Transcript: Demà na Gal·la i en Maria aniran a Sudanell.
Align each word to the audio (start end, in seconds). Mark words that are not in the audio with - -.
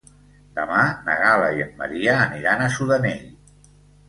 Demà 0.59 0.79
na 1.09 1.17
Gal·la 1.23 1.51
i 1.59 1.67
en 1.67 1.75
Maria 1.83 2.17
aniran 2.23 2.65
a 2.65 2.71
Sudanell. 2.79 3.23